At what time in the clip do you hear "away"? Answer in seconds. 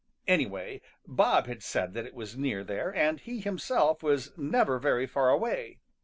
5.29-5.77